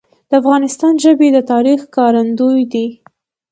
د 0.29 0.31
افغانستان 0.41 0.93
ژبي 1.03 1.27
د 1.33 1.37
تاریخ 1.51 1.79
ښکارندوی 1.87 2.61
دي. 2.73 2.87